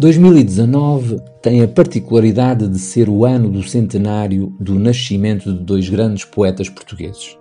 [0.00, 6.24] 2019 tem a particularidade de ser o ano do centenário do nascimento de dois grandes
[6.24, 7.36] poetas portugueses,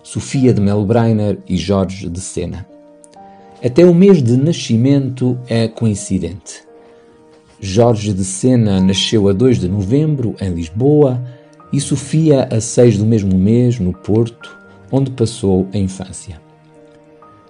[0.00, 2.64] Sofia de Melbreiner e Jorge de Sena.
[3.60, 6.62] Até o mês de nascimento é coincidente.
[7.58, 11.20] Jorge de Sena nasceu a 2 de novembro, em Lisboa,
[11.72, 14.56] e Sofia a 6 do mesmo mês, no Porto,
[14.92, 16.43] onde passou a infância.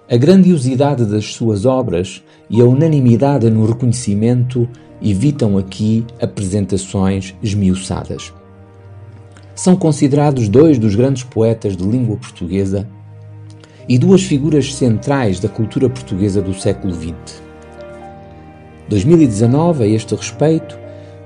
[0.07, 4.69] A grandiosidade das suas obras e a unanimidade no reconhecimento
[5.01, 8.31] evitam aqui apresentações esmiuçadas.
[9.55, 12.87] São considerados dois dos grandes poetas de língua portuguesa
[13.89, 17.41] e duas figuras centrais da cultura portuguesa do século XX.
[18.87, 20.77] 2019, a este respeito,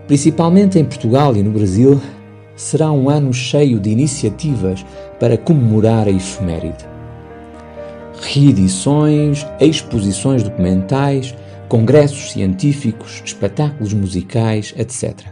[0.07, 1.99] principalmente em Portugal e no Brasil,
[2.55, 4.85] será um ano cheio de iniciativas
[5.19, 6.98] para comemorar a efeméride
[8.21, 11.35] reedições, exposições documentais,
[11.67, 15.27] congressos científicos, espetáculos musicais, etc.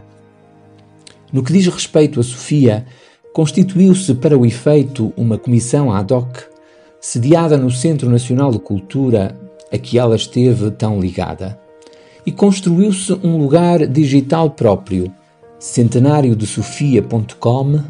[1.32, 2.86] No que diz respeito a Sofia,
[3.32, 6.38] constituiu-se para o efeito uma comissão ad hoc,
[7.00, 9.36] sediada no Centro Nacional de Cultura,
[9.70, 11.58] a que ela esteve tão ligada,
[12.24, 15.12] e construiu-se um lugar digital próprio,
[15.58, 17.80] centenáriodesofia.com,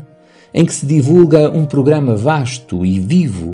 [0.52, 3.52] em que se divulga um programa vasto e vivo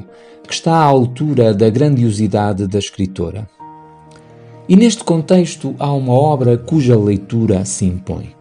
[0.54, 3.48] está à altura da grandiosidade da escritora.
[4.68, 8.34] E neste contexto há uma obra cuja leitura se impõe.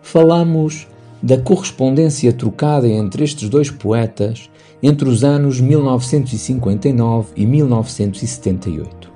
[0.00, 0.86] Falamos
[1.22, 4.48] da correspondência trocada entre estes dois poetas
[4.82, 9.10] entre os anos 1959 e 1978.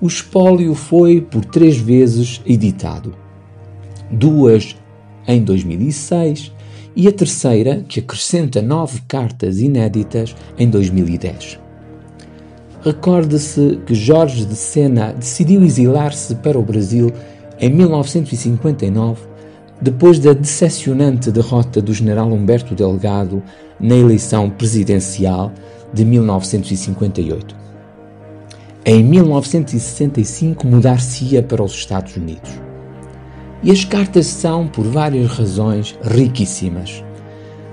[0.00, 3.14] O espólio foi por três vezes editado.
[4.10, 4.76] Duas
[5.26, 6.52] em 2006
[6.96, 11.60] e a terceira, que acrescenta nove cartas inéditas em 2010.
[12.82, 17.12] Recorde-se que Jorge de Sena decidiu exilar-se para o Brasil
[17.60, 19.20] em 1959,
[19.78, 23.42] depois da decepcionante derrota do general Humberto Delgado
[23.78, 25.52] na eleição presidencial
[25.92, 27.54] de 1958.
[28.84, 32.65] Em 1965 mudar-se-ia para os Estados Unidos.
[33.66, 37.02] E as cartas são, por várias razões, riquíssimas.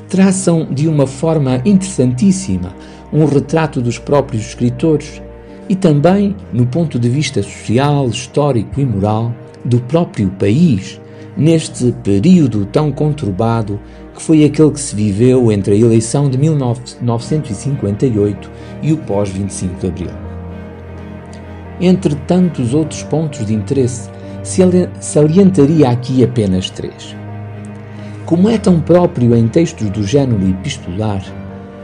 [0.10, 2.74] Traçam de uma forma interessantíssima
[3.14, 5.22] um retrato dos próprios escritores
[5.70, 9.32] e também, no ponto de vista social, histórico e moral,
[9.64, 11.00] do próprio país,
[11.38, 13.80] neste período tão conturbado
[14.16, 18.50] que foi aquele que se viveu entre a eleição de 1958
[18.82, 20.10] e o pós-25 de Abril.
[21.80, 24.10] Entre tantos outros pontos de interesse,
[24.44, 27.16] salientaria aqui apenas três.
[28.26, 31.24] Como é tão próprio em textos do género epistolar,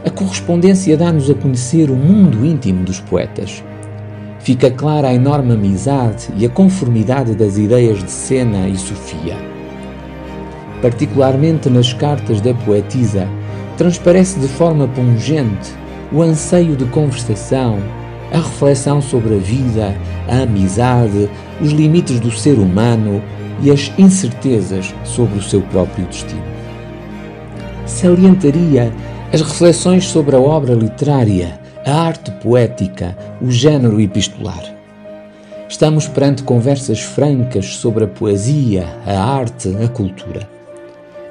[0.06, 3.64] a correspondência dá-nos a conhecer o mundo íntimo dos poetas.
[4.40, 9.36] Fica clara a enorme amizade e a conformidade das ideias de Sena e Sofia.
[10.82, 13.28] Particularmente nas cartas da poetisa,
[13.78, 15.74] transparece de forma pungente
[16.12, 17.78] o anseio de conversação,
[18.32, 19.96] a reflexão sobre a vida,
[20.28, 21.30] a amizade,
[21.62, 23.22] os limites do ser humano
[23.62, 26.44] e as incertezas sobre o seu próprio destino.
[27.86, 28.94] Salientaria
[29.34, 34.64] as reflexões sobre a obra literária, a arte poética, o género epistolar.
[35.68, 40.48] Estamos perante conversas francas sobre a poesia, a arte, a cultura.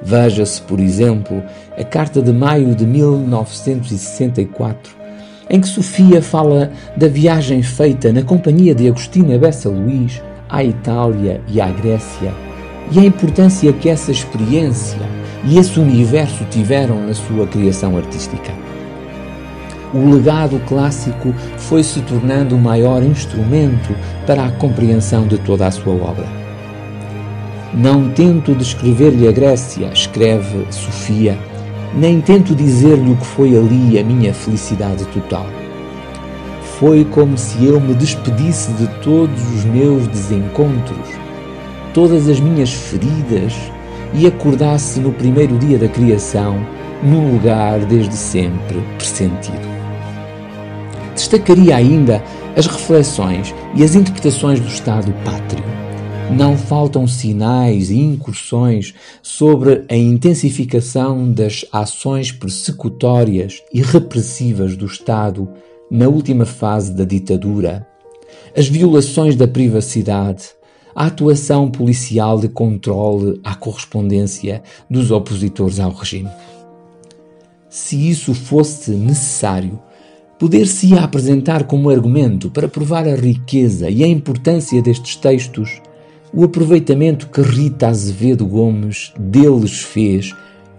[0.01, 1.43] Veja-se, por exemplo,
[1.77, 4.98] a carta de maio de 1964
[5.49, 11.41] em que Sofia fala da viagem feita na companhia de Agostina Bessa Luís à Itália
[11.47, 12.33] e à Grécia
[12.91, 14.99] e a importância que essa experiência
[15.45, 18.51] e esse universo tiveram na sua criação artística.
[19.93, 23.95] O legado clássico foi se tornando o maior instrumento
[24.27, 26.27] para a compreensão de toda a sua obra.
[27.73, 31.37] Não tento descrever-lhe a Grécia, escreve Sofia,
[31.93, 35.45] nem tento dizer-lhe o que foi ali a minha felicidade total.
[36.79, 41.07] Foi como se eu me despedisse de todos os meus desencontros,
[41.93, 43.53] todas as minhas feridas
[44.13, 46.65] e acordasse no primeiro dia da criação,
[47.03, 49.67] num lugar desde sempre pressentido.
[51.13, 52.23] Destacaria ainda
[52.55, 55.63] as reflexões e as interpretações do Estado pátrio,
[56.31, 65.49] não faltam sinais e incursões sobre a intensificação das ações persecutórias e repressivas do Estado
[65.89, 67.87] na última fase da ditadura,
[68.55, 70.49] as violações da privacidade,
[70.95, 76.29] a atuação policial de controle à correspondência dos opositores ao regime.
[77.69, 79.79] Se isso fosse necessário,
[80.37, 85.81] poder-se-ia apresentar como argumento para provar a riqueza e a importância destes textos
[86.33, 90.33] o aproveitamento que Rita Azevedo Gomes deles fez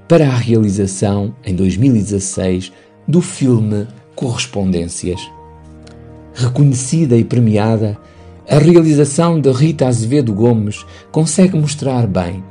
[0.06, 2.72] para a realização, em 2016,
[3.06, 5.20] do filme Correspondências.
[6.34, 7.98] Reconhecida e premiada,
[8.48, 12.42] a realização de Rita Azevedo Gomes consegue mostrar bem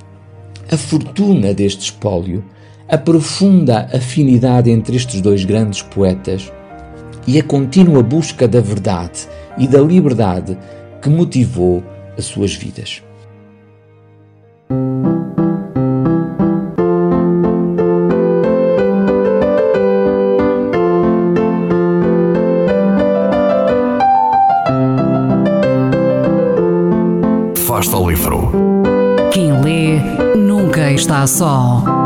[0.71, 2.43] a fortuna deste espólio,
[2.87, 6.51] a profunda afinidade entre estes dois grandes poetas
[7.25, 10.57] e a contínua busca da verdade e da liberdade
[11.01, 11.83] que motivou
[12.19, 13.01] as suas vidas.
[27.65, 28.51] Fasta o livro.
[29.31, 29.99] Quem lê
[30.35, 31.98] nunca está só.